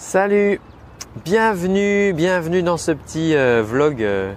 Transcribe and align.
Salut, 0.00 0.62
bienvenue, 1.26 2.14
bienvenue 2.14 2.62
dans 2.62 2.78
ce 2.78 2.90
petit 2.90 3.36
euh, 3.36 3.62
vlog, 3.62 4.02
euh, 4.02 4.32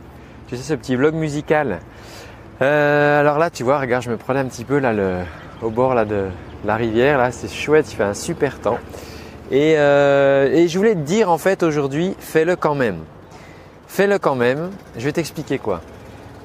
tu 0.49 0.57
sais 0.57 0.61
ce 0.61 0.73
petit 0.73 0.97
vlog 0.97 1.15
musical. 1.15 1.79
Euh, 2.61 3.21
alors 3.21 3.37
là, 3.37 3.49
tu 3.49 3.63
vois, 3.63 3.79
regarde, 3.79 4.03
je 4.03 4.09
me 4.09 4.17
prenais 4.17 4.41
un 4.41 4.45
petit 4.47 4.65
peu 4.65 4.81
au 5.61 5.69
bord 5.69 5.95
de 6.05 6.27
la 6.65 6.75
rivière, 6.75 7.17
là, 7.17 7.31
c'est 7.31 7.47
chouette, 7.47 7.89
il 7.93 7.95
fait 7.95 8.03
un 8.03 8.13
super 8.13 8.59
temps. 8.59 8.77
Et 9.51 9.75
je 9.77 10.77
voulais 10.77 10.95
te 10.95 10.99
dire 10.99 11.31
en 11.31 11.37
fait 11.37 11.63
aujourd'hui, 11.63 12.13
fais-le 12.19 12.57
quand 12.57 12.75
même. 12.75 12.97
Fais-le 13.87 14.19
quand 14.19 14.35
même. 14.35 14.69
Je 14.97 15.05
vais 15.05 15.13
t'expliquer 15.13 15.59
quoi. 15.59 15.79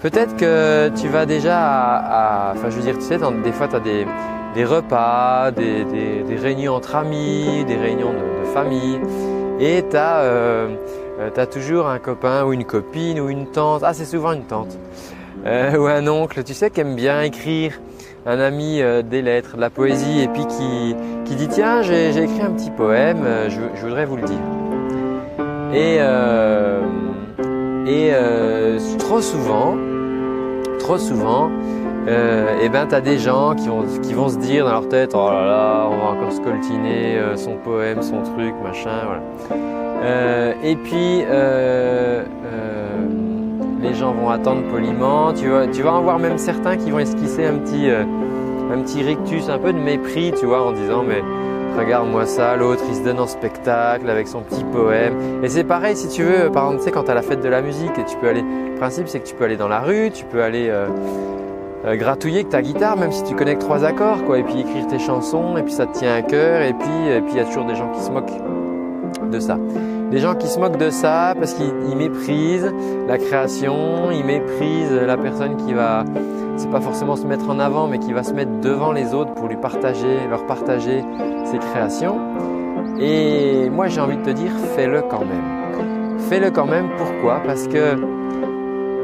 Peut-être 0.01 0.37
que 0.37 0.91
tu 1.01 1.09
vas 1.09 1.27
déjà 1.27 1.59
à, 1.59 2.53
enfin 2.53 2.71
je 2.71 2.77
veux 2.77 2.83
dire, 2.83 2.97
tu 2.97 3.05
sais, 3.05 3.19
des 3.43 3.53
fois 3.53 3.67
tu 3.67 3.77
as 3.77 3.81
des, 3.81 4.07
des 4.55 4.65
repas, 4.65 5.51
des, 5.51 5.85
des, 5.85 6.23
des, 6.23 6.37
réunions 6.37 6.75
entre 6.75 6.95
amis, 6.95 7.65
des 7.67 7.77
réunions 7.77 8.13
de, 8.13 8.47
famille, 8.53 9.01
et 9.61 9.85
tu 9.91 9.97
as, 9.97 10.21
euh, 10.21 10.77
as, 11.37 11.47
toujours 11.47 11.89
un 11.89 11.99
copain 11.99 12.45
ou 12.45 12.53
une 12.53 12.65
copine 12.65 13.21
ou 13.21 13.29
une 13.29 13.47
tante, 13.47 13.83
ah 13.85 13.93
c'est 13.93 14.05
souvent 14.05 14.33
une 14.33 14.45
tante, 14.45 14.79
euh, 15.45 15.77
ou 15.77 15.87
un 15.87 16.07
oncle, 16.07 16.45
tu 16.45 16.55
sais, 16.55 16.71
qui 16.71 16.81
aime 16.81 16.95
bien 16.95 17.21
écrire, 17.23 17.79
un 18.29 18.41
ami 18.41 18.83
euh, 18.83 19.03
des 19.03 19.23
lettres, 19.23 19.57
de 19.57 19.61
la 19.61 19.71
poésie, 19.71 20.21
et 20.21 20.29
puis 20.29 20.47
qui, 20.47 20.95
qui 21.25 21.35
dit 21.35 21.49
tiens 21.49 21.83
j'ai 21.83 22.11
écrit 22.11 22.43
un 22.43 22.51
petit 22.51 22.71
poème, 22.71 23.25
euh, 23.25 23.49
je, 23.49 23.61
je, 23.75 23.87
voudrais 23.87 24.05
vous 24.05 24.17
le 24.17 24.23
dire. 24.23 24.39
Et, 25.73 25.97
euh, 26.01 26.83
et 27.87 28.13
trop 28.99 29.21
souvent, 29.21 29.77
trop 30.89 30.97
souvent, 30.97 31.51
euh, 32.09 32.63
et 32.63 32.71
ben 32.71 32.87
t'as 32.87 33.03
des 33.03 33.19
gens 33.19 33.55
qui 33.55 33.69
vont, 33.69 34.29
se 34.31 34.39
dire 34.39 34.65
dans 34.65 34.73
leur 34.73 34.89
tête 34.89 35.11
oh 35.13 35.29
là 35.31 35.45
là 35.45 35.87
on 35.91 35.99
va 35.99 36.05
encore 36.13 36.33
scoltiner 36.33 37.19
euh, 37.19 37.37
son 37.37 37.57
poème, 37.57 38.01
son 38.01 38.23
truc, 38.23 38.55
machin. 38.65 39.21
Euh, 40.03 40.55
et 40.65 40.77
puis 40.77 41.25
euh, 41.27 42.25
euh, 42.47 43.07
les 43.83 43.93
gens 43.93 44.13
vont 44.13 44.31
attendre 44.31 44.63
poliment. 44.71 45.35
Tu 45.35 45.49
vas, 45.49 45.67
tu 45.67 45.83
vas 45.83 45.93
en 45.93 46.01
voir 46.01 46.19
même 46.19 46.39
certains 46.39 46.79
qui 46.79 46.91
vont 46.91 47.01
esquisser 47.01 47.45
un 47.45 47.59
petit, 47.59 47.91
un 47.91 48.81
petit 48.81 49.03
rictus, 49.03 49.51
un 49.51 49.59
peu 49.59 49.75
de 49.75 49.79
mépris, 49.79 50.33
tu 50.41 50.47
vois, 50.47 50.67
en 50.69 50.73
disant 50.73 51.05
mais 51.07 51.23
regarde-moi 51.79 52.27
ça, 52.27 52.57
l'autre 52.57 52.83
il 52.89 52.97
se 52.97 53.03
donne 53.03 53.21
en 53.21 53.27
spectacle 53.27 54.09
avec 54.09 54.29
son 54.29 54.41
petit 54.41 54.65
poème. 54.65 55.15
Et 55.43 55.49
c'est 55.49 55.65
pareil 55.65 55.97
si 55.97 56.09
tu 56.09 56.23
veux, 56.23 56.51
par 56.51 56.65
exemple, 56.65 56.79
tu 56.79 56.85
sais, 56.85 56.91
quand 56.91 57.05
tu 57.05 57.11
as 57.11 57.15
la 57.15 57.23
fête 57.23 57.41
de 57.41 57.49
la 57.49 57.63
musique, 57.63 57.99
et 57.99 58.05
tu 58.05 58.17
peux 58.17 58.29
aller, 58.29 58.43
le 58.43 58.75
principe 58.77 59.09
c'est 59.09 59.21
que 59.21 59.27
tu 59.27 59.35
peux 59.35 59.45
aller 59.45 59.57
dans 59.57 59.69
la 59.69 59.81
rue, 59.81 60.11
tu 60.11 60.25
peux 60.25 60.43
aller 60.43 60.69
euh, 60.69 60.89
euh, 61.85 61.97
gratouiller 61.97 62.45
que 62.45 62.51
ta 62.51 62.63
guitare, 62.63 62.97
même 62.97 63.13
si 63.13 63.23
tu 63.25 63.35
connais 63.35 63.55
que 63.55 63.61
trois 63.61 63.85
accords, 63.85 64.25
quoi, 64.25 64.39
et 64.39 64.43
puis 64.43 64.61
écrire 64.61 64.87
tes 64.87 64.99
chansons, 64.99 65.57
et 65.57 65.63
puis 65.63 65.73
ça 65.73 65.87
te 65.87 65.99
tient 65.99 66.15
à 66.15 66.23
cœur, 66.23 66.63
et 66.63 66.73
puis 66.73 67.09
et 67.09 67.21
puis 67.21 67.33
il 67.33 67.37
y 67.37 67.41
a 67.41 67.45
toujours 67.45 67.65
des 67.65 67.75
gens 67.75 67.91
qui 67.93 68.01
se 68.01 68.11
moquent 68.11 69.31
de 69.31 69.41
ça. 69.41 69.59
Des 70.11 70.19
gens 70.19 70.35
qui 70.35 70.47
se 70.47 70.59
moquent 70.59 70.79
de 70.79 70.89
ça 70.89 71.35
parce 71.37 71.53
qu'ils 71.53 71.97
méprisent 71.97 72.73
la 73.07 73.19
création, 73.19 74.11
ils 74.11 74.25
méprisent 74.25 74.93
la 75.07 75.19
personne 75.19 75.57
qui 75.57 75.75
va, 75.75 76.05
c'est 76.57 76.71
pas 76.71 76.81
forcément 76.81 77.15
se 77.15 77.27
mettre 77.27 77.51
en 77.51 77.59
avant, 77.59 77.89
mais 77.89 77.99
qui 77.99 78.15
va 78.15 78.23
se 78.23 78.33
mettre 78.33 78.53
devant 78.63 78.93
les 78.93 79.13
autres 79.13 79.35
pour 79.35 79.49
lui 79.49 79.57
partager, 79.57 80.27
leur 80.31 80.47
partager 80.47 81.05
ses 81.45 81.59
créations. 81.59 82.19
Et 82.99 83.69
moi 83.69 83.89
j'ai 83.89 84.01
envie 84.01 84.17
de 84.17 84.23
te 84.23 84.31
dire, 84.31 84.51
fais-le 84.75 85.03
quand 85.03 85.21
même. 85.27 86.19
Fais-le 86.31 86.51
quand 86.51 86.67
même. 86.67 86.89
Pourquoi? 86.97 87.41
Parce 87.45 87.69
que 87.69 87.95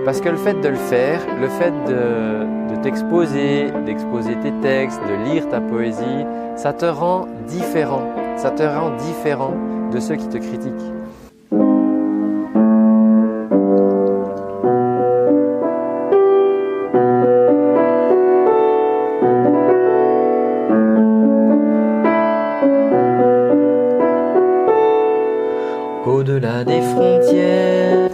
parce 0.07 0.21
que 0.21 0.29
le 0.31 0.37
fait 0.37 0.55
de 0.55 0.69
le 0.69 0.75
faire, 0.75 1.21
le 1.41 1.49
fait 1.49 1.73
de, 1.87 2.75
de 2.75 2.83
t'exposer, 2.83 3.71
d'exposer 3.87 4.37
tes 4.37 4.53
textes, 4.63 5.01
de 5.03 5.31
lire 5.31 5.49
ta 5.49 5.61
poésie, 5.61 6.27
ça 6.57 6.73
te 6.73 6.87
rend 6.87 7.27
différent. 7.47 8.03
Ça 8.37 8.51
te 8.51 8.63
rend 8.63 8.91
différent 8.97 9.55
de 9.95 10.01
ceux 10.01 10.17
qui 10.17 10.29
te 10.29 10.39
critiquent. 10.39 10.73
Au-delà 26.07 26.65
des 26.65 26.83
frontières 26.83 28.11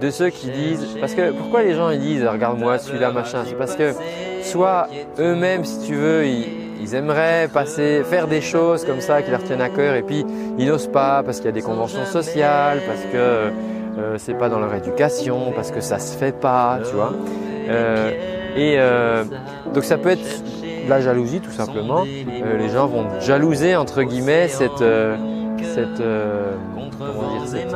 de 0.00 0.10
ceux 0.10 0.28
qui 0.28 0.50
disent 0.50 0.96
parce 1.00 1.14
que 1.14 1.32
pourquoi 1.32 1.62
les 1.62 1.74
gens 1.74 1.90
ils 1.90 1.98
disent 1.98 2.24
regarde-moi 2.24 2.78
celui-là 2.78 3.10
machin 3.10 3.42
c'est 3.46 3.56
parce 3.56 3.74
que 3.74 3.92
soit 4.42 4.88
eux-mêmes 5.18 5.64
si 5.64 5.86
tu 5.86 5.94
veux 5.94 6.26
ils, 6.26 6.63
ils, 6.84 6.94
aimeraient 6.94 7.48
passer 7.52 8.02
faire 8.04 8.26
des 8.26 8.40
choses 8.40 8.84
comme 8.84 9.00
ça 9.00 9.22
qui 9.22 9.30
leur 9.30 9.42
tiennent 9.42 9.60
à 9.60 9.68
cœur 9.68 9.94
et 9.94 10.02
puis 10.02 10.24
ils 10.58 10.66
n'osent 10.66 10.90
pas 10.90 11.22
parce 11.22 11.38
qu'il 11.38 11.46
y 11.46 11.48
a 11.48 11.52
des 11.52 11.62
conventions 11.62 12.04
sociales 12.04 12.80
parce 12.86 13.02
que 13.12 13.16
euh, 13.16 14.18
c'est 14.18 14.34
pas 14.34 14.48
dans 14.48 14.58
leur 14.58 14.74
éducation 14.74 15.52
parce 15.54 15.70
que 15.70 15.80
ça 15.80 15.98
se 15.98 16.16
fait 16.16 16.38
pas 16.38 16.78
tu 16.84 16.94
vois. 16.94 17.12
Euh, 17.68 18.10
et 18.56 18.74
euh, 18.78 19.24
donc 19.72 19.84
ça 19.84 19.98
peut 19.98 20.10
être 20.10 20.42
de 20.84 20.90
la 20.90 21.00
jalousie 21.00 21.40
tout 21.40 21.52
simplement. 21.52 22.04
Euh, 22.04 22.58
les 22.58 22.68
gens 22.68 22.86
vont 22.86 23.06
jalouser 23.20 23.76
entre 23.76 24.02
guillemets 24.02 24.48
cette 24.48 24.84
cette 25.74 26.02
comment 26.98 27.38
dire 27.38 27.46
cette 27.46 27.74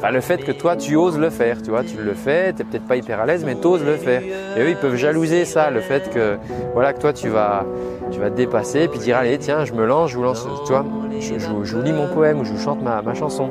Enfin, 0.00 0.12
le 0.12 0.22
fait 0.22 0.42
que 0.42 0.50
toi 0.50 0.76
tu 0.76 0.96
oses 0.96 1.18
le 1.18 1.28
faire, 1.28 1.60
tu 1.60 1.68
vois, 1.68 1.84
tu 1.84 1.98
le 1.98 2.14
fais, 2.14 2.54
tu 2.54 2.62
n'es 2.62 2.70
peut-être 2.70 2.86
pas 2.86 2.96
hyper 2.96 3.20
à 3.20 3.26
l'aise, 3.26 3.44
mais 3.44 3.54
tu 3.54 3.66
oses 3.66 3.84
le 3.84 3.96
faire. 3.96 4.22
Et 4.22 4.62
eux, 4.62 4.70
ils 4.70 4.76
peuvent 4.76 4.96
jalouser 4.96 5.44
ça, 5.44 5.70
le 5.70 5.82
fait 5.82 6.08
que, 6.08 6.38
voilà, 6.72 6.94
que 6.94 7.00
toi 7.00 7.12
tu 7.12 7.28
vas, 7.28 7.66
tu 8.10 8.18
vas 8.18 8.30
te 8.30 8.34
dépasser, 8.34 8.88
puis 8.88 8.98
dire, 8.98 9.18
allez, 9.18 9.36
tiens, 9.36 9.66
je 9.66 9.74
me 9.74 9.84
lance, 9.84 10.08
je 10.08 10.16
vous 10.16 10.22
lance, 10.22 10.48
tu 10.64 10.72
vois, 10.72 10.86
je, 11.20 11.38
je, 11.38 11.76
vous 11.76 11.82
lis 11.82 11.92
mon 11.92 12.08
poème 12.08 12.40
ou 12.40 12.46
je 12.46 12.52
vous 12.52 12.58
chante 12.58 12.82
ma, 12.82 13.02
ma 13.02 13.12
chanson. 13.12 13.50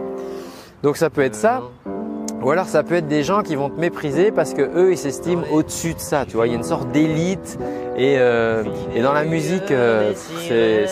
Donc 0.81 0.97
ça 0.97 1.11
peut 1.11 1.21
être 1.21 1.35
ça. 1.35 1.61
Ou 2.41 2.49
alors 2.49 2.65
ça 2.65 2.81
peut 2.81 2.95
être 2.95 3.07
des 3.07 3.21
gens 3.21 3.43
qui 3.43 3.55
vont 3.55 3.69
te 3.69 3.79
mépriser 3.79 4.31
parce 4.31 4.55
que 4.55 4.61
eux 4.61 4.93
ils 4.93 4.97
s'estiment 4.97 5.43
au-dessus 5.51 5.93
de 5.93 5.99
ça, 5.99 6.25
tu 6.25 6.35
vois. 6.35 6.47
Il 6.47 6.51
y 6.51 6.53
a 6.53 6.57
une 6.57 6.63
sorte 6.63 6.89
d'élite 6.91 7.59
et, 7.95 8.15
euh, 8.17 8.63
et 8.95 9.01
dans 9.01 9.13
la 9.13 9.25
musique 9.25 9.69
euh, 9.71 10.13
c'est 10.47 10.87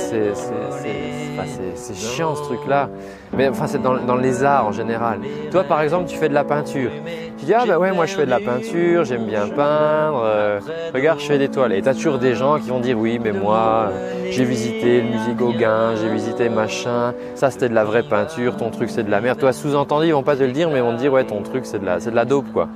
c'est 1.75 1.96
chiant 1.96 2.36
ce 2.36 2.44
truc-là. 2.44 2.90
Mais 3.36 3.48
enfin 3.50 3.68
c'est 3.68 3.81
dans, 3.81 4.16
les 4.16 4.44
arts 4.44 4.68
en 4.68 4.72
général. 4.72 5.20
Toi 5.52 5.64
par 5.64 5.81
exemple 5.81 6.09
tu 6.09 6.18
fais 6.18 6.30
de 6.30 6.34
la 6.34 6.44
peinture. 6.44 6.92
Tu 7.38 7.46
dis 7.46 7.53
ah 7.53 7.66
bah 7.68 7.78
ouais 7.78 7.92
moi 7.92 8.06
je 8.06 8.16
fais 8.16 8.25
de 8.25 8.30
la 8.30 8.40
peinture, 8.40 9.06
j'aime 9.06 9.25
bien 9.25 9.47
peindre. 9.47 10.22
Euh, 10.24 10.59
regarde 10.94 11.20
je 11.20 11.26
fais 11.26 11.38
des 11.38 11.50
toiles. 11.50 11.74
Et 11.74 11.81
t'as 11.81 11.94
toujours 11.94 12.18
des 12.18 12.36
gens 12.36 12.59
qui 12.59 12.70
vont 12.70 12.80
dire 12.80 12.97
oui 12.97 13.20
mais 13.22 13.31
moi 13.31 13.92
j'ai 14.30 14.44
visité 14.44 15.02
le 15.02 15.09
musée 15.09 15.34
Gauguin, 15.34 15.96
j'ai 15.96 16.09
visité 16.09 16.50
machin. 16.50 17.14
Ça 17.36 17.52
c'était 17.52 17.70
de 17.70 17.76
la 17.76 17.84
vraie 17.84 18.03
peinture, 18.03 18.58
ton 18.58 18.70
truc 18.70 18.90
c'est 18.90 19.03
de 19.03 19.12
la 19.12 19.22
merde. 19.22 19.40
Toi 19.40 19.53
sous-entendu 19.53 20.08
ils 20.08 20.14
vont 20.14 20.24
pas 20.24 20.36
te 20.36 20.44
le 20.44 20.52
dire 20.52 20.70
mais 20.70 20.78
ils 20.78 20.84
vont 20.84 20.96
te 20.96 21.00
dire 21.00 21.14
ouais 21.14 21.26
ton 21.26 21.42
truc 21.42 21.66
c'est 21.66 21.80
de 21.80 22.09
de 22.09 22.16
la 22.16 22.26
dope 22.26 22.52
quoi. 22.53 22.70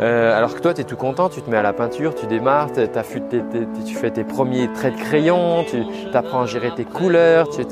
Euh, 0.00 0.36
alors 0.36 0.54
que 0.54 0.60
toi, 0.60 0.72
tu 0.72 0.80
es 0.80 0.84
tout 0.84 0.96
content, 0.96 1.28
tu 1.28 1.42
te 1.42 1.50
mets 1.50 1.56
à 1.56 1.62
la 1.62 1.72
peinture, 1.72 2.14
tu 2.14 2.26
démarres, 2.26 2.68
tu 2.72 3.94
fais 3.94 4.10
tes 4.10 4.24
premiers 4.24 4.72
traits 4.72 4.96
de 4.96 5.00
crayon, 5.00 5.64
tu 5.68 5.84
apprends 6.14 6.42
à 6.42 6.46
gérer 6.46 6.70
tes 6.74 6.84
couleurs, 6.84 7.48
tu 7.50 7.62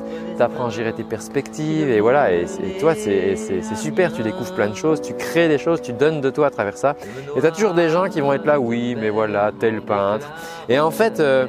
apprends 0.42 0.66
à 0.66 0.70
gérer 0.70 0.92
tes 0.92 1.02
perspectives, 1.02 1.90
et 1.90 2.00
voilà. 2.00 2.32
Et, 2.32 2.42
et 2.42 2.78
toi, 2.78 2.94
c'est 2.94 3.36
super, 3.74 4.12
tu 4.12 4.22
découvres 4.22 4.54
plein 4.54 4.68
de 4.68 4.76
choses, 4.76 5.00
tu 5.00 5.14
crées 5.14 5.48
des 5.48 5.58
choses, 5.58 5.80
tu 5.80 5.92
donnes 5.92 6.20
de 6.20 6.30
toi 6.30 6.48
à 6.48 6.50
travers 6.50 6.76
ça. 6.76 6.94
Et 7.36 7.40
tu 7.40 7.46
as 7.46 7.50
toujours 7.50 7.74
des 7.74 7.88
gens 7.88 8.08
qui 8.08 8.20
vont 8.20 8.32
être 8.32 8.44
là, 8.44 8.60
oui, 8.60 8.96
mais 9.00 9.10
voilà, 9.10 9.50
tel 9.58 9.80
peintre. 9.80 10.26
Et 10.68 10.78
en 10.78 10.90
fait, 10.90 11.20
euh, 11.20 11.46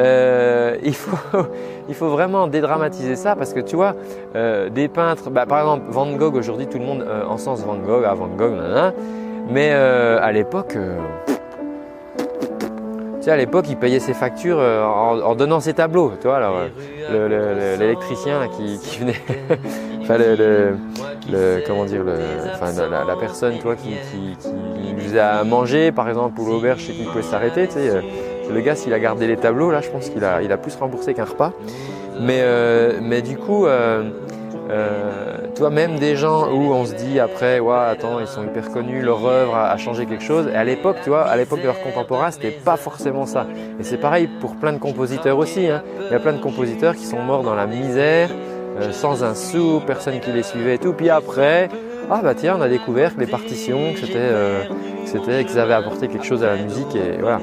euh, 0.00 0.76
il, 0.82 0.94
faut, 0.94 1.16
il 1.88 1.94
faut 1.94 2.08
vraiment 2.08 2.46
dédramatiser 2.46 3.16
ça 3.16 3.36
parce 3.36 3.52
que 3.52 3.60
tu 3.60 3.76
vois, 3.76 3.94
euh, 4.34 4.68
des 4.68 4.88
peintres, 4.88 5.30
bah, 5.30 5.46
par 5.46 5.60
exemple 5.60 5.84
Van 5.90 6.10
Gogh, 6.12 6.36
aujourd'hui 6.36 6.66
tout 6.66 6.78
le 6.78 6.84
monde 6.84 7.02
euh, 7.06 7.24
encense 7.26 7.62
Van 7.64 7.76
Gogh, 7.76 8.04
ah, 8.06 8.14
Van 8.14 8.28
Gogh, 8.28 8.52
nanana. 8.52 8.92
Mais 9.48 9.70
euh, 9.72 10.18
à 10.22 10.32
l'époque, 10.32 10.76
euh, 10.76 10.96
tu 13.16 13.22
sais, 13.22 13.30
à 13.30 13.36
l'époque, 13.36 13.66
il 13.68 13.76
payait 13.76 14.00
ses 14.00 14.14
factures 14.14 14.58
euh, 14.58 14.84
en, 14.84 15.20
en, 15.20 15.34
donnant 15.34 15.60
ses 15.60 15.74
tableaux. 15.74 16.12
Tu 16.20 16.26
vois, 16.26 16.36
alors 16.36 16.56
l'électricien 17.10 18.48
qui, 18.56 18.78
qui, 18.78 18.98
venait, 19.00 19.20
enfin 20.02 20.18
le, 20.18 20.34
le, 20.36 20.76
le, 21.30 21.62
comment 21.66 21.84
dire, 21.84 22.02
le, 22.02 22.14
enfin 22.54 22.72
la, 22.88 23.04
la 23.04 23.16
personne, 23.16 23.58
toi, 23.58 23.76
qui, 23.76 23.90
qui, 23.90 24.36
qui 24.38 24.92
lui 24.94 25.02
faisait 25.02 25.20
à 25.20 25.44
manger, 25.44 25.92
par 25.92 26.08
exemple, 26.08 26.40
ou 26.40 26.46
l'auberge, 26.46 26.84
c'est 26.86 26.92
qu'il 26.92 27.06
pouvait 27.06 27.22
s'arrêter. 27.22 27.66
Tu 27.66 27.74
sais, 27.74 28.02
le 28.52 28.60
gars, 28.60 28.74
s'il 28.74 28.92
a 28.94 28.98
gardé 28.98 29.26
les 29.26 29.36
tableaux, 29.36 29.70
là, 29.70 29.80
je 29.80 29.90
pense 29.90 30.08
qu'il 30.08 30.24
a, 30.24 30.42
il 30.42 30.52
a 30.52 30.56
plus 30.56 30.74
remboursé 30.76 31.14
qu'un 31.14 31.24
repas. 31.24 31.52
Mais, 32.20 32.40
euh, 32.42 32.98
mais 33.02 33.22
du 33.22 33.36
coup. 33.36 33.66
Euh, 34.72 35.12
euh, 35.32 35.48
toi 35.54 35.68
même 35.70 35.98
des 35.98 36.16
gens 36.16 36.50
où 36.50 36.72
on 36.72 36.86
se 36.86 36.94
dit 36.94 37.20
après 37.20 37.60
ouais 37.60 37.76
attends 37.76 38.20
ils 38.20 38.26
sont 38.26 38.42
hyper 38.42 38.70
connus 38.70 39.02
leur 39.02 39.24
œuvre 39.26 39.54
a, 39.54 39.76
changé 39.76 40.06
quelque 40.06 40.24
chose. 40.24 40.48
Et 40.52 40.56
à 40.56 40.64
l'époque 40.64 40.96
tu 41.02 41.10
vois 41.10 41.22
à 41.24 41.36
l'époque 41.36 41.60
de 41.60 41.66
leurs 41.66 41.80
contemporains 41.82 42.30
c'était 42.30 42.50
pas 42.50 42.76
forcément 42.76 43.26
ça. 43.26 43.46
Et 43.78 43.82
c'est 43.82 43.98
pareil 43.98 44.28
pour 44.40 44.56
plein 44.56 44.72
de 44.72 44.78
compositeurs 44.78 45.36
aussi 45.36 45.68
hein. 45.68 45.82
il 46.06 46.12
y 46.12 46.16
a 46.16 46.20
plein 46.20 46.32
de 46.32 46.40
compositeurs 46.40 46.96
qui 46.96 47.04
sont 47.04 47.18
morts 47.18 47.42
dans 47.42 47.54
la 47.54 47.66
misère 47.66 48.30
euh, 48.80 48.92
sans 48.92 49.22
un 49.22 49.34
sou 49.34 49.82
personne 49.86 50.20
qui 50.20 50.32
les 50.32 50.42
suivait 50.42 50.76
et 50.76 50.78
tout. 50.78 50.94
Puis 50.94 51.10
après 51.10 51.68
ah 52.10 52.20
bah 52.22 52.34
tiens 52.34 52.56
on 52.58 52.62
a 52.62 52.68
découvert 52.68 53.14
que 53.14 53.20
les 53.20 53.26
partitions 53.26 53.92
que 53.92 54.00
c'était 54.00 54.14
euh, 54.16 54.62
c'était 55.04 55.44
qu'ils 55.44 55.58
avaient 55.58 55.74
apporté 55.74 56.08
quelque 56.08 56.26
chose 56.26 56.42
à 56.42 56.46
la 56.46 56.62
musique 56.62 56.96
et 56.96 57.20
voilà. 57.20 57.40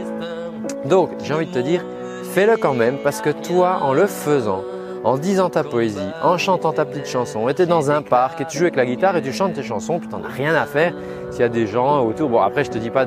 Donc 0.86 1.12
j'ai 1.24 1.34
envie 1.36 1.46
de 1.46 1.54
te 1.54 1.60
dire 1.60 1.86
fais-le 2.34 2.58
quand 2.58 2.74
même 2.74 2.98
parce 3.04 3.22
que 3.22 3.30
toi 3.30 3.80
en 3.84 3.94
le 3.94 4.08
faisant 4.08 4.64
en 5.04 5.18
disant 5.18 5.50
ta 5.50 5.63
poésie, 5.63 6.00
en 6.24 6.38
chantant 6.38 6.74
ta 6.74 6.86
petite 6.86 7.07
chanson, 7.07 7.48
et 7.50 7.54
tu 7.54 7.62
es 7.63 7.66
dans 7.66 7.92
un 7.92 8.01
parc 8.01 8.42
et 8.42 8.46
tu 8.46 8.57
joues 8.57 8.66
avec 8.66 8.75
la 8.75 8.86
guitare 8.86 9.16
et 9.16 9.22
tu 9.22 9.31
chantes 9.31 9.54
tes 9.54 9.63
chansons, 9.63 10.00
puis 10.00 10.10
t'en 10.10 10.24
as 10.24 10.28
rien 10.28 10.56
à 10.56 10.66
faire 10.66 10.94
s'il 11.31 11.42
y 11.42 11.44
a 11.44 11.50
des 11.50 11.68
gens 11.68 12.06
autour. 12.06 12.30
Bon, 12.30 12.42
après, 12.42 12.63
je 12.63 12.72
te 12.72 12.78
dis 12.78 12.90
pas 12.90 13.06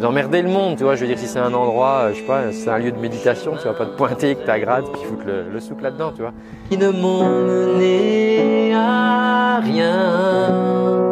d'emmerder 0.00 0.42
le 0.42 0.48
monde, 0.48 0.76
tu 0.76 0.84
vois. 0.84 0.94
Je 0.94 1.00
veux 1.02 1.06
dire, 1.06 1.18
si 1.18 1.26
c'est 1.26 1.38
un 1.38 1.54
endroit, 1.54 2.02
euh, 2.02 2.10
je 2.12 2.20
sais 2.20 2.26
pas, 2.26 2.52
c'est 2.52 2.70
un 2.70 2.78
lieu 2.78 2.92
de 2.92 2.98
méditation, 2.98 3.52
tu 3.60 3.66
vas 3.66 3.74
pas 3.74 3.86
te 3.86 3.96
pointer 3.96 4.26
avec 4.26 4.44
ta 4.44 4.58
grade 4.58 4.84
puis 4.92 5.02
foutre 5.02 5.24
le, 5.26 5.44
le 5.44 5.82
là-dedans, 5.82 6.12
tu 6.14 6.22
vois. 6.22 6.32
Qui 6.68 6.76
ne 6.76 6.90
m'ont 6.90 7.24
mené 7.24 8.74
à 8.74 9.60
rien. 9.62 11.10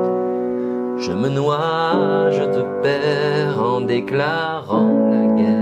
Je 0.98 1.12
me 1.12 1.28
noie, 1.28 2.30
je 2.30 2.42
te 2.42 2.82
perds 2.82 3.62
en 3.62 3.80
déclarant 3.80 5.10
la 5.10 5.42
guerre 5.42 5.58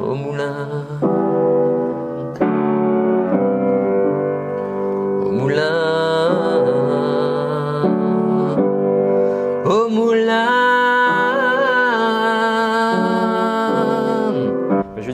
au 0.00 0.14
moulin. 0.14 0.66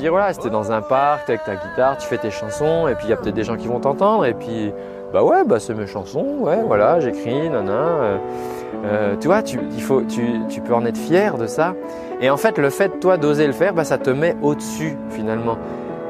Voilà, 0.08 0.32
c'était 0.32 0.50
dans 0.50 0.72
un 0.72 0.82
parc 0.82 1.28
avec 1.28 1.44
ta 1.44 1.54
guitare, 1.54 1.96
tu 1.98 2.06
fais 2.06 2.18
tes 2.18 2.30
chansons, 2.30 2.88
et 2.88 2.94
puis 2.94 3.06
il 3.06 3.10
y 3.10 3.12
a 3.12 3.16
peut-être 3.16 3.34
des 3.34 3.44
gens 3.44 3.56
qui 3.56 3.68
vont 3.68 3.80
t'entendre, 3.80 4.26
et 4.26 4.34
puis 4.34 4.72
bah 5.14 5.22
ouais, 5.22 5.44
bah 5.44 5.60
c'est 5.60 5.74
mes 5.74 5.86
chansons, 5.86 6.38
ouais, 6.40 6.60
voilà, 6.66 6.98
j'écris, 6.98 7.48
nana. 7.48 7.72
Euh, 7.72 8.18
euh, 8.84 9.16
tu 9.20 9.28
vois, 9.28 9.42
tu, 9.42 9.60
il 9.72 9.82
faut, 9.82 10.02
tu, 10.02 10.40
tu, 10.48 10.60
peux 10.60 10.74
en 10.74 10.84
être 10.84 10.98
fier 10.98 11.38
de 11.38 11.46
ça. 11.46 11.74
Et 12.20 12.28
en 12.30 12.36
fait, 12.36 12.58
le 12.58 12.68
fait, 12.68 12.98
toi, 13.00 13.16
d'oser 13.16 13.46
le 13.46 13.52
faire, 13.52 13.72
bah, 13.72 13.84
ça 13.84 13.96
te 13.96 14.10
met 14.10 14.34
au-dessus, 14.42 14.96
finalement, 15.10 15.56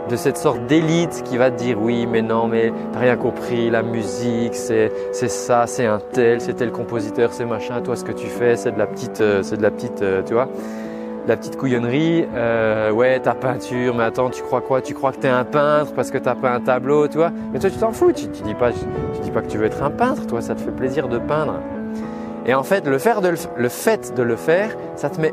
de 0.08 0.16
cette 0.16 0.38
sorte 0.38 0.64
d'élite 0.66 1.22
qui 1.24 1.36
va 1.36 1.50
te 1.50 1.56
dire 1.56 1.76
oui, 1.78 2.06
mais 2.10 2.22
non, 2.22 2.46
mais 2.46 2.72
t'as 2.94 3.00
rien 3.00 3.16
compris, 3.16 3.68
la 3.68 3.82
musique, 3.82 4.54
c'est, 4.54 4.90
c'est 5.12 5.28
ça, 5.28 5.66
c'est 5.66 5.84
un 5.84 6.00
tel, 6.12 6.40
c'est 6.40 6.54
tel 6.54 6.72
compositeur, 6.72 7.32
c'est 7.32 7.44
machin, 7.44 7.82
toi, 7.82 7.96
ce 7.96 8.04
que 8.04 8.12
tu 8.12 8.26
fais, 8.26 8.56
c'est 8.56 8.72
de 8.72 8.78
la 8.78 8.86
petite, 8.86 9.20
euh, 9.20 9.42
c'est 9.42 9.58
de 9.58 9.62
la 9.62 9.70
petite, 9.70 10.02
tu 10.26 10.32
vois 10.32 10.48
la 11.26 11.36
petite 11.36 11.56
couillonnerie, 11.56 12.26
euh, 12.34 12.90
ouais, 12.90 13.18
ta 13.20 13.34
peinture, 13.34 13.94
mais 13.94 14.04
attends, 14.04 14.30
tu 14.30 14.42
crois 14.42 14.60
quoi? 14.60 14.82
Tu 14.82 14.94
crois 14.94 15.12
que 15.12 15.20
tu 15.20 15.26
es 15.26 15.30
un 15.30 15.44
peintre 15.44 15.92
parce 15.94 16.10
que 16.10 16.18
tu 16.18 16.28
as 16.28 16.34
peint 16.34 16.54
un 16.54 16.60
tableau, 16.60 17.08
tu 17.08 17.16
vois? 17.16 17.30
Mais 17.52 17.58
toi, 17.58 17.70
tu 17.70 17.78
t'en 17.78 17.92
fous, 17.92 18.12
tu, 18.12 18.28
tu, 18.28 18.42
dis 18.42 18.54
pas, 18.54 18.72
tu, 18.72 18.78
dis 19.22 19.30
pas 19.30 19.40
que 19.40 19.48
tu 19.48 19.58
veux 19.58 19.66
être 19.66 19.82
un 19.82 19.90
peintre, 19.90 20.26
toi, 20.26 20.40
ça 20.40 20.54
te 20.54 20.60
fait 20.60 20.70
plaisir 20.70 21.08
de 21.08 21.18
peindre. 21.18 21.54
Et 22.46 22.54
en 22.54 22.62
fait, 22.62 22.86
le, 22.86 22.98
faire 22.98 23.22
fait 23.70 24.14
de 24.14 24.22
le 24.22 24.36
faire, 24.36 24.76
ça 24.96 25.08
te 25.08 25.20
met 25.20 25.32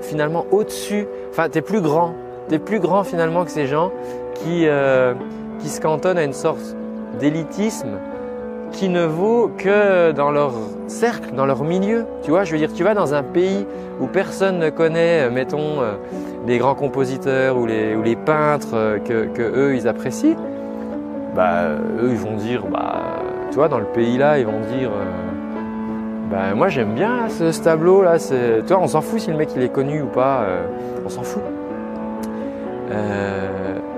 finalement 0.00 0.44
au-dessus, 0.50 1.06
enfin, 1.30 1.48
tu 1.48 1.58
es 1.58 1.62
plus 1.62 1.80
grand, 1.80 2.14
tu 2.48 2.56
es 2.56 2.58
plus 2.58 2.80
grand 2.80 3.04
finalement 3.04 3.44
que 3.44 3.50
ces 3.52 3.66
gens 3.66 3.92
qui, 4.34 4.66
euh, 4.66 5.14
qui 5.60 5.68
se 5.68 5.80
cantonnent 5.80 6.18
à 6.18 6.24
une 6.24 6.32
sorte 6.32 6.76
d'élitisme 7.20 7.98
qui 8.72 8.88
ne 8.88 9.04
vaut 9.04 9.50
que 9.56 10.12
dans 10.12 10.30
leur 10.30 10.52
cercle, 10.88 11.34
dans 11.34 11.46
leur 11.46 11.64
milieu. 11.64 12.06
Tu 12.22 12.30
vois, 12.30 12.44
je 12.44 12.52
veux 12.52 12.58
dire, 12.58 12.72
tu 12.72 12.84
vas 12.84 12.94
dans 12.94 13.14
un 13.14 13.22
pays 13.22 13.66
où 14.00 14.06
personne 14.06 14.58
ne 14.58 14.70
connaît, 14.70 15.26
euh, 15.26 15.30
mettons, 15.30 15.80
euh, 15.80 15.94
les 16.46 16.58
grands 16.58 16.74
compositeurs 16.74 17.56
ou 17.56 17.66
les, 17.66 18.16
peintres 18.16 18.74
euh, 18.74 18.98
que, 18.98 19.42
eux 19.42 19.74
ils 19.74 19.88
apprécient. 19.88 20.36
Bah, 21.34 21.68
eux 22.02 22.10
ils 22.10 22.16
vont 22.16 22.36
dire, 22.36 22.64
bah, 22.70 23.22
tu 23.50 23.56
vois, 23.56 23.68
dans 23.68 23.78
le 23.78 23.86
pays 23.86 24.18
là, 24.18 24.38
ils 24.38 24.46
vont 24.46 24.60
dire, 24.76 24.90
bah, 26.30 26.54
moi 26.54 26.68
j'aime 26.68 26.94
bien 26.94 27.28
ce, 27.28 27.62
tableau 27.62 28.02
là. 28.02 28.18
Tu 28.18 28.34
vois, 28.66 28.80
on 28.80 28.88
s'en 28.88 29.00
fout 29.00 29.20
si 29.20 29.30
le 29.30 29.36
mec 29.36 29.50
il 29.54 29.62
est 29.62 29.72
connu 29.72 30.02
ou 30.02 30.06
pas, 30.06 30.46
on 31.04 31.08
s'en 31.08 31.22
fout. 31.22 31.42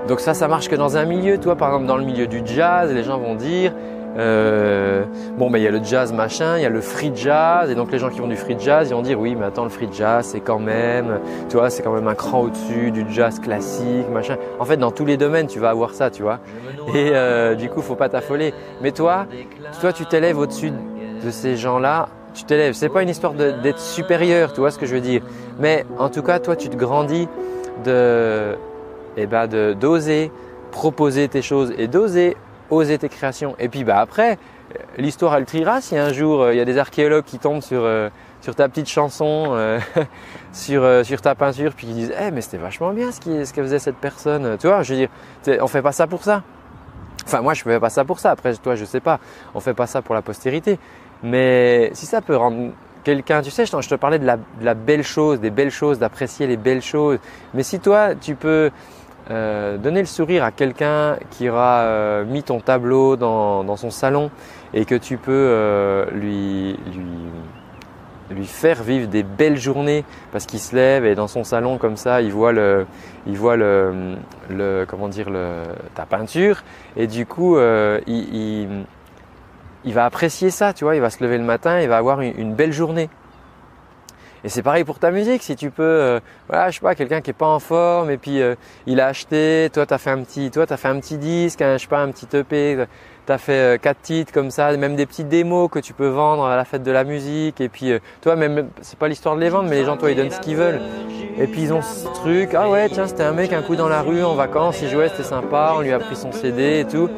donc 0.07 0.19
ça, 0.19 0.33
ça 0.33 0.47
marche 0.47 0.69
que 0.69 0.75
dans 0.75 0.97
un 0.97 1.05
milieu. 1.05 1.37
Toi, 1.37 1.55
par 1.55 1.69
exemple, 1.69 1.87
dans 1.87 1.97
le 1.97 2.03
milieu 2.03 2.27
du 2.27 2.41
jazz, 2.45 2.93
les 2.93 3.03
gens 3.03 3.17
vont 3.17 3.35
dire, 3.35 3.73
euh, 4.17 5.05
bon, 5.37 5.49
ben 5.49 5.57
il 5.57 5.63
y 5.63 5.67
a 5.67 5.71
le 5.71 5.83
jazz 5.83 6.11
machin, 6.11 6.57
il 6.57 6.63
y 6.63 6.65
a 6.65 6.69
le 6.69 6.81
free 6.81 7.11
jazz, 7.15 7.69
et 7.69 7.75
donc 7.75 7.91
les 7.91 7.99
gens 7.99 8.09
qui 8.09 8.19
font 8.19 8.27
du 8.27 8.35
free 8.35 8.57
jazz, 8.59 8.89
ils 8.89 8.93
vont 8.93 9.01
dire 9.01 9.19
oui, 9.19 9.35
mais 9.35 9.45
attends, 9.45 9.63
le 9.63 9.69
free 9.69 9.89
jazz, 9.91 10.25
c'est 10.25 10.41
quand 10.41 10.59
même, 10.59 11.19
tu 11.49 11.57
vois, 11.57 11.69
c'est 11.69 11.81
quand 11.81 11.93
même 11.93 12.07
un 12.07 12.15
cran 12.15 12.41
au-dessus 12.41 12.91
du 12.91 13.05
jazz 13.09 13.39
classique, 13.39 14.09
machin. 14.11 14.35
En 14.59 14.65
fait, 14.65 14.77
dans 14.77 14.91
tous 14.91 15.05
les 15.05 15.17
domaines, 15.17 15.47
tu 15.47 15.59
vas 15.59 15.69
avoir 15.69 15.93
ça, 15.93 16.09
tu 16.09 16.23
vois. 16.23 16.39
Et 16.93 17.11
euh, 17.13 17.55
du 17.55 17.69
coup, 17.69 17.81
faut 17.81 17.95
pas 17.95 18.09
t'affoler. 18.09 18.53
Mais 18.81 18.91
toi, 18.91 19.27
toi, 19.79 19.93
tu 19.93 20.05
t'élèves 20.05 20.37
au-dessus 20.37 20.71
de 21.23 21.31
ces 21.31 21.55
gens-là. 21.55 22.09
Tu 22.33 22.43
t'élèves. 22.43 22.73
C'est 22.73 22.89
pas 22.89 23.03
une 23.03 23.09
histoire 23.09 23.33
d'être 23.33 23.79
supérieur, 23.79 24.53
tu 24.53 24.61
vois 24.61 24.71
ce 24.71 24.79
que 24.79 24.85
je 24.85 24.95
veux 24.95 25.01
dire. 25.01 25.21
Mais 25.59 25.85
en 25.99 26.09
tout 26.09 26.23
cas, 26.23 26.39
toi, 26.39 26.55
tu 26.55 26.69
te 26.69 26.77
grandis 26.77 27.27
de, 27.85 28.55
eh 29.17 29.25
ben, 29.25 29.47
d'oser 29.47 30.31
proposer 30.71 31.27
tes 31.27 31.41
choses 31.41 31.73
et 31.77 31.87
d'oser 31.87 32.37
oser 32.71 32.97
tes 32.97 33.09
créations. 33.09 33.55
Et 33.59 33.69
puis 33.69 33.83
bah 33.83 33.99
après, 33.99 34.39
l'histoire 34.97 35.35
elle 35.35 35.45
triera 35.45 35.81
si 35.81 35.97
un 35.97 36.11
jour 36.11 36.41
euh, 36.41 36.53
il 36.53 36.57
y 36.57 36.61
a 36.61 36.65
des 36.65 36.77
archéologues 36.77 37.25
qui 37.25 37.37
tombent 37.37 37.61
sur, 37.61 37.81
euh, 37.83 38.09
sur 38.41 38.55
ta 38.55 38.67
petite 38.69 38.89
chanson, 38.89 39.49
euh, 39.49 39.79
sur, 40.53 41.05
sur 41.05 41.21
ta 41.21 41.35
peinture, 41.35 41.73
puis 41.75 41.87
qui 41.87 41.93
disent 41.93 42.13
Eh 42.19 42.31
mais 42.31 42.41
c'était 42.41 42.57
vachement 42.57 42.91
bien 42.91 43.11
ce, 43.11 43.19
qui, 43.19 43.45
ce 43.45 43.53
que 43.53 43.61
faisait 43.61 43.79
cette 43.79 43.97
personne. 43.97 44.57
Tu 44.57 44.67
vois, 44.67 44.81
je 44.81 44.93
veux 44.93 44.99
dire, 44.99 45.61
on 45.61 45.67
fait 45.67 45.81
pas 45.81 45.91
ça 45.91 46.07
pour 46.07 46.23
ça. 46.23 46.43
Enfin 47.25 47.41
moi 47.41 47.53
je 47.53 47.61
fais 47.61 47.79
pas 47.79 47.89
ça 47.91 48.03
pour 48.03 48.19
ça, 48.19 48.31
après 48.31 48.55
toi 48.55 48.75
je 48.75 48.83
sais 48.83 48.99
pas, 48.99 49.19
on 49.53 49.59
fait 49.59 49.75
pas 49.75 49.85
ça 49.85 50.01
pour 50.01 50.15
la 50.15 50.23
postérité. 50.23 50.79
Mais 51.21 51.91
si 51.93 52.07
ça 52.07 52.21
peut 52.21 52.35
rendre 52.35 52.71
quelqu'un, 53.03 53.41
tu 53.41 53.51
sais, 53.51 53.65
je 53.65 53.89
te 53.89 53.95
parlais 53.95 54.17
de 54.17 54.25
la, 54.25 54.37
de 54.37 54.63
la 54.63 54.73
belle 54.73 55.03
chose, 55.03 55.39
des 55.39 55.51
belles 55.51 55.71
choses, 55.71 55.99
d'apprécier 55.99 56.47
les 56.47 56.57
belles 56.57 56.81
choses. 56.81 57.19
Mais 57.53 57.61
si 57.61 57.79
toi 57.79 58.15
tu 58.15 58.35
peux 58.35 58.71
euh, 59.29 59.77
donner 59.77 59.99
le 59.99 60.07
sourire 60.07 60.43
à 60.43 60.51
quelqu'un 60.51 61.17
qui 61.29 61.47
aura 61.47 61.81
euh, 61.81 62.25
mis 62.25 62.41
ton 62.41 62.59
tableau 62.59 63.15
dans, 63.15 63.77
son 63.77 63.91
salon 63.91 64.31
et 64.73 64.85
que 64.85 64.95
tu 64.95 65.17
peux 65.17 65.31
euh, 65.31 66.05
lui, 66.11 66.75
faire 68.45 68.81
vivre 68.81 69.07
des 69.07 69.21
belles 69.21 69.57
journées 69.57 70.03
parce 70.31 70.45
qu'il 70.47 70.59
se 70.59 70.75
lève 70.75 71.05
et 71.05 71.13
dans 71.13 71.27
son 71.27 71.43
salon 71.43 71.77
comme 71.77 71.97
ça, 71.97 72.21
il 72.21 72.31
voit 72.31 72.51
le, 72.51 72.87
il 73.27 73.37
voit 73.37 73.57
le, 73.57 74.15
comment 74.87 75.07
dire 75.07 75.29
ta 75.93 76.05
peinture 76.05 76.63
et 76.97 77.05
du 77.05 77.25
coup 77.25 77.57
il, 78.07 78.85
il, 79.85 79.93
va 79.93 80.05
apprécier 80.05 80.49
ça, 80.49 80.73
tu 80.73 80.83
vois, 80.83 80.95
il 80.95 81.01
va 81.01 81.11
se 81.11 81.23
lever 81.23 81.37
le 81.37 81.43
matin, 81.43 81.79
il 81.79 81.87
va 81.87 81.97
avoir 81.97 82.21
une 82.21 82.55
belle 82.55 82.73
journée. 82.73 83.09
Et 84.43 84.49
c'est 84.49 84.63
pareil 84.63 84.83
pour 84.83 84.97
ta 84.97 85.11
musique, 85.11 85.43
si 85.43 85.55
tu 85.55 85.69
peux, 85.69 85.83
euh, 85.83 86.19
voilà, 86.49 86.71
je 86.71 86.75
sais 86.75 86.81
pas, 86.81 86.95
quelqu'un 86.95 87.21
qui 87.21 87.29
est 87.29 87.33
pas 87.33 87.47
en 87.47 87.59
forme 87.59 88.09
et 88.09 88.17
puis 88.17 88.41
euh, 88.41 88.55
il 88.87 88.99
a 88.99 89.07
acheté, 89.07 89.69
toi 89.71 89.85
tu 89.85 89.93
as 89.93 89.99
fait 89.99 90.09
un 90.09 90.23
petit, 90.23 90.49
toi 90.49 90.65
as 90.67 90.77
fait 90.77 90.87
un 90.87 90.99
petit 90.99 91.17
disque, 91.17 91.59
je 91.61 91.77
sais 91.77 91.87
pas, 91.87 92.01
un 92.01 92.09
petit 92.09 92.25
EP, 92.35 92.87
tu 93.27 93.31
as 93.31 93.37
fait 93.37 93.75
euh, 93.75 93.77
quatre 93.77 94.01
titres 94.01 94.33
comme 94.33 94.49
ça, 94.49 94.75
même 94.77 94.95
des 94.95 95.05
petits 95.05 95.25
démos 95.25 95.69
que 95.69 95.77
tu 95.77 95.93
peux 95.93 96.07
vendre 96.07 96.45
à 96.45 96.55
la 96.55 96.65
fête 96.65 96.81
de 96.81 96.91
la 96.91 97.03
musique 97.03 97.61
et 97.61 97.69
puis 97.69 97.93
toi 98.21 98.35
même 98.35 98.69
c'est 98.81 98.97
pas 98.97 99.07
l'histoire 99.07 99.35
de 99.35 99.41
les 99.41 99.49
vendre 99.49 99.69
mais 99.69 99.75
les 99.75 99.85
gens 99.85 99.95
toi 99.95 100.09
ils 100.09 100.17
donnent 100.17 100.31
ce 100.31 100.39
qu'ils 100.39 100.57
veulent. 100.57 100.81
Et 101.37 101.45
puis 101.45 101.61
ils 101.61 101.73
ont 101.73 101.81
ce 101.81 102.07
truc, 102.07 102.55
ah 102.55 102.69
ouais, 102.69 102.89
tiens, 102.89 103.07
c'était 103.07 103.23
un 103.23 103.31
mec 103.33 103.53
un 103.53 103.61
coup 103.61 103.75
dans 103.75 103.87
la 103.87 104.01
rue 104.01 104.23
en 104.23 104.33
vacances, 104.33 104.81
il 104.81 104.89
jouait, 104.89 105.09
c'était 105.09 105.23
sympa, 105.23 105.73
on 105.77 105.81
lui 105.81 105.93
a 105.93 105.99
pris 105.99 106.15
son 106.15 106.31
CD 106.31 106.79
et 106.79 106.85
tout. 106.85 107.09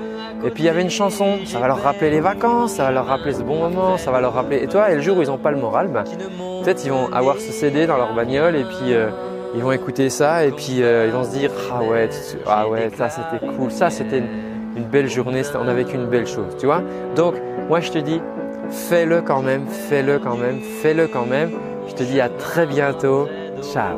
Et 0.46 0.50
puis 0.50 0.64
il 0.64 0.66
y 0.66 0.70
avait 0.70 0.82
une 0.82 0.90
chanson, 0.90 1.40
ça 1.46 1.60
va 1.60 1.68
leur 1.68 1.82
rappeler 1.82 2.10
les 2.10 2.20
vacances, 2.20 2.74
ça 2.74 2.84
va 2.84 2.92
leur 2.92 3.06
rappeler 3.06 3.34
ce 3.34 3.44
bon 3.44 3.60
moment, 3.60 3.98
ça 3.98 4.12
va 4.12 4.20
leur 4.20 4.34
rappeler. 4.34 4.58
Et 4.64 4.68
toi, 4.68 4.92
et 4.92 4.96
le 4.96 5.02
jour 5.02 5.18
où 5.18 5.22
ils 5.22 5.28
n'ont 5.28 5.38
pas 5.38 5.52
le 5.52 5.58
moral, 5.58 5.88
bah, 5.88 6.04
peut-être 6.64 6.84
ils 6.84 6.92
vont 6.92 7.12
avoir 7.14 7.38
ce 7.38 7.52
CD 7.52 7.88
dans 7.88 7.98
leur 7.98 8.14
bagnole 8.14 8.56
et 8.56 8.64
puis 8.64 8.94
euh, 8.94 9.10
ils 9.56 9.62
vont 9.62 9.72
écouter 9.72 10.10
ça 10.10 10.46
et 10.46 10.52
puis 10.52 10.82
euh, 10.82 11.06
ils 11.08 11.14
vont 11.14 11.24
se 11.24 11.32
dire 11.32 11.52
ah 11.72 11.82
ouais, 11.84 12.10
ah 12.46 12.68
ouais, 12.68 12.90
ça 12.98 13.10
c'était 13.10 13.46
cool, 13.56 13.72
ça 13.72 13.90
c'était 13.90 14.20
une, 14.76 14.86
belle 14.86 15.10
journée, 15.10 15.44
on 15.56 15.68
a 15.68 15.74
vécu 15.74 15.96
une 15.96 16.08
belle 16.08 16.28
chose, 16.28 16.58
tu 16.60 16.66
vois. 16.66 16.82
Donc 17.16 17.36
moi 17.70 17.80
je 17.80 17.92
te 17.92 18.00
dis, 18.00 18.20
fais-le 18.70 19.22
quand 19.22 19.42
même, 19.42 19.68
fais-le 19.68 20.20
quand 20.20 20.36
même, 20.36 20.60
fais-le 20.82 21.08
quand 21.08 21.26
même. 21.26 21.52
Je 21.88 21.94
te 21.94 22.04
dis 22.04 22.20
à 22.20 22.30
très 22.30 22.66
bientôt, 22.66 23.28
ciao. 23.62 23.98